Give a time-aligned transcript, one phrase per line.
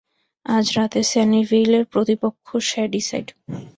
[0.45, 3.27] আজ রাতে সানিভেইলের প্রতিপক্ষ শ্যাডিসাইড।